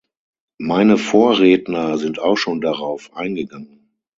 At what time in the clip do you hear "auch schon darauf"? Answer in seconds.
2.17-3.13